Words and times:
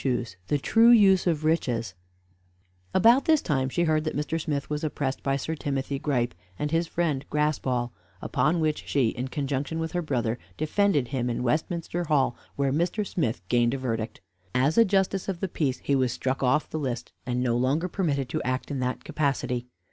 VI 0.03 0.25
THE 0.47 0.57
TRUE 0.57 0.89
USE 0.89 1.27
OF 1.27 1.45
RICHES 1.45 1.93
About 2.91 3.25
this 3.25 3.39
time 3.39 3.69
she 3.69 3.83
heard 3.83 4.03
that 4.05 4.15
Mr. 4.15 4.41
Smith 4.41 4.67
was 4.67 4.83
oppressed 4.83 5.21
by 5.21 5.35
Sir 5.37 5.53
Timothy 5.53 5.99
Gripe 5.99 6.33
and 6.57 6.71
his 6.71 6.87
friend 6.87 7.23
Graspall; 7.29 7.91
upon 8.19 8.59
which 8.59 8.87
she, 8.87 9.09
in 9.09 9.27
conjunction 9.27 9.77
with 9.77 9.91
her 9.91 10.01
brother, 10.01 10.39
defended 10.57 11.09
him 11.09 11.29
in 11.29 11.43
Westminster 11.43 12.05
Hall, 12.05 12.35
where 12.55 12.73
Mr. 12.73 13.05
Smith 13.05 13.43
gained 13.47 13.75
a 13.75 13.77
verdict. 13.77 14.21
As 14.55 14.75
a 14.75 14.83
justice 14.85 15.29
of 15.29 15.39
the 15.39 15.47
peace 15.47 15.77
he 15.83 15.95
was 15.95 16.11
struck 16.11 16.41
off 16.41 16.67
the 16.67 16.79
list, 16.79 17.13
and 17.27 17.43
no 17.43 17.55
longer 17.55 17.87
permitted 17.87 18.27
to 18.29 18.41
act 18.41 18.71
in 18.71 18.79
that 18.79 19.03
capacity. 19.03 19.67